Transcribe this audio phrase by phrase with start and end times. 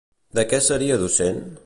[0.39, 1.41] De què seria docent?